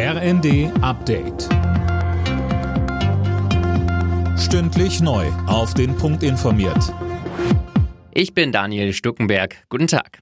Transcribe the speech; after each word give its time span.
RND 0.00 0.70
Update. 0.80 1.48
Stündlich 4.38 5.00
neu. 5.00 5.26
Auf 5.48 5.74
den 5.74 5.96
Punkt 5.96 6.22
informiert. 6.22 6.94
Ich 8.12 8.32
bin 8.32 8.52
Daniel 8.52 8.92
Stuckenberg. 8.92 9.56
Guten 9.68 9.88
Tag. 9.88 10.20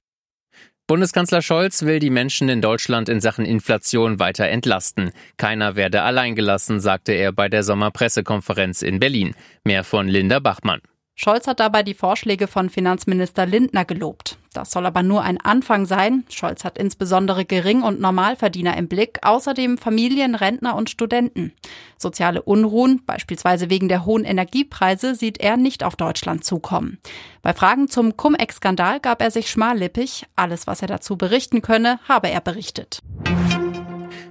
Bundeskanzler 0.87 1.43
Scholz 1.43 1.83
will 1.83 1.99
die 1.99 2.09
Menschen 2.09 2.49
in 2.49 2.59
Deutschland 2.59 3.07
in 3.07 3.21
Sachen 3.21 3.45
Inflation 3.45 4.19
weiter 4.19 4.47
entlasten. 4.47 5.11
Keiner 5.37 5.75
werde 5.75 6.01
alleingelassen, 6.01 6.79
sagte 6.79 7.11
er 7.11 7.31
bei 7.31 7.47
der 7.47 7.61
Sommerpressekonferenz 7.61 8.81
in 8.81 8.99
Berlin. 8.99 9.35
Mehr 9.63 9.83
von 9.83 10.07
Linda 10.07 10.39
Bachmann. 10.39 10.81
Scholz 11.19 11.47
hat 11.47 11.59
dabei 11.59 11.81
die 11.81 11.95
Vorschläge 11.95 12.45
von 12.45 12.69
Finanzminister 12.69 13.47
Lindner 13.47 13.85
gelobt. 13.85 14.37
Das 14.53 14.69
soll 14.69 14.85
aber 14.85 15.01
nur 15.01 15.23
ein 15.23 15.41
Anfang 15.41 15.87
sein. 15.87 16.25
Scholz 16.29 16.63
hat 16.63 16.77
insbesondere 16.77 17.43
Gering- 17.43 17.81
und 17.81 17.99
Normalverdiener 17.99 18.77
im 18.77 18.87
Blick, 18.87 19.17
außerdem 19.23 19.79
Familien, 19.79 20.35
Rentner 20.35 20.75
und 20.75 20.91
Studenten. 20.91 21.53
Soziale 21.97 22.43
Unruhen, 22.43 23.01
beispielsweise 23.07 23.71
wegen 23.71 23.89
der 23.89 24.05
hohen 24.05 24.25
Energiepreise, 24.25 25.15
sieht 25.15 25.39
er 25.39 25.57
nicht 25.57 25.83
auf 25.83 25.95
Deutschland 25.95 26.45
zukommen. 26.45 26.99
Bei 27.41 27.53
Fragen 27.53 27.87
zum 27.87 28.15
Cum-Ex-Skandal 28.15 28.99
gab 28.99 29.19
er 29.19 29.31
sich 29.31 29.49
schmallippig. 29.49 30.27
Alles, 30.35 30.67
was 30.67 30.83
er 30.83 30.87
dazu 30.87 31.17
berichten 31.17 31.63
könne, 31.63 31.99
habe 32.07 32.29
er 32.29 32.41
berichtet. 32.41 33.01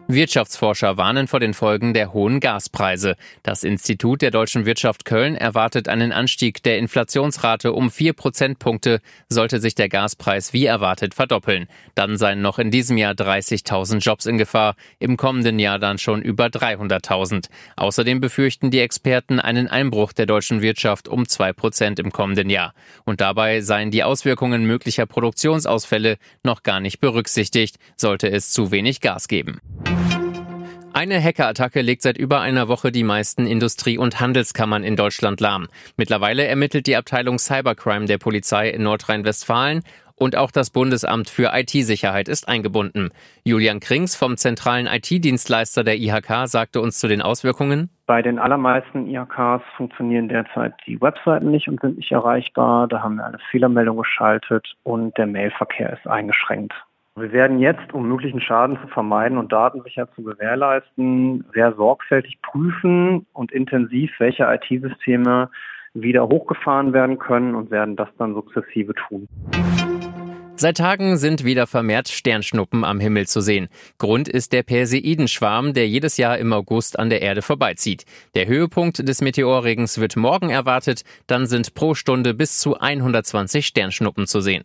Wirtschaftsforscher 0.09 0.97
warnen 0.97 1.27
vor 1.27 1.41
den 1.41 1.53
Folgen 1.53 1.93
der 1.93 2.13
hohen 2.13 2.39
Gaspreise. 2.39 3.17
Das 3.43 3.65
Institut 3.65 4.23
der 4.23 4.31
deutschen 4.31 4.65
Wirtschaft 4.65 5.05
Köln 5.05 5.35
erwartet 5.35 5.89
einen 5.89 6.13
Anstieg 6.13 6.63
der 6.63 6.79
Inflationsrate 6.79 7.73
um 7.73 7.91
vier 7.91 8.13
Prozentpunkte, 8.13 9.01
sollte 9.29 9.59
sich 9.59 9.75
der 9.75 9.89
Gaspreis 9.89 10.53
wie 10.53 10.65
erwartet 10.65 11.13
verdoppeln. 11.13 11.67
Dann 11.97 12.17
seien 12.17 12.41
noch 12.41 12.61
in 12.61 12.71
diesem 12.71 12.97
Jahr 12.99 13.15
30.000 13.15 13.99
Jobs 13.99 14.27
in 14.27 14.39
Gefahr, 14.39 14.77
im 15.01 15.17
kommenden 15.17 15.59
Jahr 15.59 15.81
dann 15.81 15.99
schon 15.99 16.23
über 16.23 16.47
300.000. 16.47 17.49
Außerdem 17.75 18.21
befürchten 18.21 18.71
die 18.71 18.81
Experten 18.81 19.41
einen 19.41 19.67
Einbruch 19.67 20.13
der 20.13 20.27
deutschen 20.27 20.63
Wirtschaft 20.63 21.09
um 21.09 21.27
zwei 21.27 21.53
Prozent 21.53 21.99
im 21.99 22.13
kommenden 22.13 22.49
Jahr. 22.49 22.75
Und 23.05 23.21
dabei 23.21 23.61
seien 23.61 23.91
die 23.91 24.05
Auswirkungen 24.05 24.67
möglicher 24.67 25.07
Produktionsausfälle 25.07 26.19
noch 26.45 26.63
gar 26.63 26.79
nicht 26.79 27.01
berücksichtigt, 27.01 27.77
sollte 27.97 28.31
es 28.31 28.51
zu 28.51 28.71
wenig 28.71 29.01
Gas 29.01 29.27
geben. 29.27 29.61
Eine 30.97 31.23
Hackerattacke 31.23 31.83
legt 31.83 32.01
seit 32.01 32.17
über 32.17 32.41
einer 32.41 32.69
Woche 32.69 32.91
die 32.91 33.05
meisten 33.05 33.47
Industrie- 33.47 33.99
und 33.99 34.19
Handelskammern 34.19 34.83
in 34.83 34.97
Deutschland 34.97 35.43
lahm. 35.43 35.67
Mittlerweile 35.99 36.47
ermittelt 36.47 36.87
die 36.87 36.97
Abteilung 36.97 37.39
Cybercrime 37.39 38.07
der 38.07 38.17
Polizei 38.17 38.71
in 38.71 38.85
Nordrhein-Westfalen 38.85 39.83
und 40.15 40.37
auch 40.37 40.51
das 40.51 40.71
Bundesamt 40.71 41.29
für 41.29 41.51
IT-Sicherheit 41.53 42.31
ist 42.31 42.49
eingebunden. 42.49 43.11
Julian 43.45 43.81
Krings 43.81 44.17
vom 44.17 44.39
zentralen 44.39 44.87
IT-Dienstleister 44.87 45.85
der 45.85 45.99
IHK 45.99 46.47
sagte 46.49 46.81
uns 46.81 46.99
zu 46.99 47.09
den 47.09 47.21
Auswirkungen. 47.21 47.91
Bei 48.07 48.23
den 48.23 48.39
allermeisten 48.39 49.07
IHKs 49.07 49.65
funktionieren 49.77 50.31
derzeit 50.31 50.73
die 50.87 50.99
Webseiten 51.03 51.51
nicht 51.51 51.69
und 51.69 51.79
sind 51.83 51.99
nicht 51.99 52.13
erreichbar. 52.13 52.89
Da 52.89 53.03
haben 53.03 53.17
wir 53.17 53.27
eine 53.27 53.39
Fehlermeldung 53.51 53.99
geschaltet 53.99 54.67
und 54.83 55.15
der 55.19 55.27
Mailverkehr 55.27 55.93
ist 55.93 56.07
eingeschränkt. 56.07 56.73
Wir 57.19 57.33
werden 57.33 57.61
jetzt, 57.61 57.95
um 57.95 58.07
möglichen 58.07 58.43
Schaden 58.43 58.79
zu 58.83 58.89
vermeiden 58.89 59.39
und 59.39 59.51
datensicher 59.51 60.07
zu 60.15 60.23
gewährleisten, 60.23 61.47
sehr 61.55 61.73
sorgfältig 61.73 62.43
prüfen 62.43 63.25
und 63.33 63.53
intensiv, 63.53 64.11
welche 64.19 64.45
IT-Systeme 64.45 65.49
wieder 65.95 66.29
hochgefahren 66.29 66.93
werden 66.93 67.19
können 67.19 67.55
und 67.55 67.71
werden 67.71 67.97
das 67.97 68.11
dann 68.19 68.35
sukzessive 68.35 68.93
tun. 69.09 69.27
Seit 70.57 70.77
Tagen 70.77 71.17
sind 71.17 71.43
wieder 71.43 71.67
vermehrt 71.67 72.09
Sternschnuppen 72.09 72.85
am 72.85 73.01
Himmel 73.01 73.27
zu 73.27 73.41
sehen. 73.41 73.69
Grund 73.97 74.29
ist 74.29 74.53
der 74.53 74.63
Perseidenschwarm, 74.63 75.73
der 75.73 75.89
jedes 75.89 76.19
Jahr 76.19 76.37
im 76.37 76.53
August 76.53 76.99
an 76.99 77.09
der 77.09 77.23
Erde 77.23 77.41
vorbeizieht. 77.41 78.05
Der 78.35 78.47
Höhepunkt 78.47 79.09
des 79.09 79.23
Meteorregens 79.23 79.99
wird 79.99 80.17
morgen 80.17 80.51
erwartet, 80.51 81.03
dann 81.27 81.47
sind 81.47 81.73
pro 81.75 81.95
Stunde 81.95 82.35
bis 82.35 82.59
zu 82.59 82.79
120 82.79 83.67
Sternschnuppen 83.67 84.27
zu 84.27 84.43
sehen. 84.43 84.65